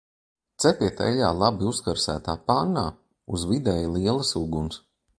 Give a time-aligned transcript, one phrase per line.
[0.63, 2.89] Cepiet eļļā labi uzkarsētā pannā
[3.37, 4.87] uz vidēji lielas uguns.